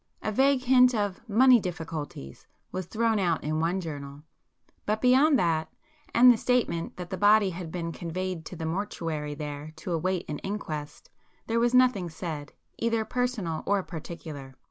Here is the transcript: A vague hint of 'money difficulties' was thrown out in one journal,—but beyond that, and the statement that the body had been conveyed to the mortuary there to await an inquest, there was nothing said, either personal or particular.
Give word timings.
A 0.23 0.31
vague 0.31 0.63
hint 0.63 0.95
of 0.95 1.21
'money 1.29 1.59
difficulties' 1.59 2.47
was 2.71 2.87
thrown 2.87 3.19
out 3.19 3.43
in 3.43 3.59
one 3.59 3.79
journal,—but 3.79 4.99
beyond 4.99 5.37
that, 5.37 5.71
and 6.11 6.31
the 6.33 6.37
statement 6.37 6.97
that 6.97 7.11
the 7.11 7.17
body 7.19 7.51
had 7.51 7.71
been 7.71 7.91
conveyed 7.91 8.43
to 8.45 8.55
the 8.55 8.65
mortuary 8.65 9.35
there 9.35 9.73
to 9.75 9.91
await 9.93 10.27
an 10.27 10.39
inquest, 10.39 11.11
there 11.45 11.59
was 11.59 11.75
nothing 11.75 12.09
said, 12.09 12.51
either 12.79 13.05
personal 13.05 13.61
or 13.67 13.83
particular. 13.83 14.55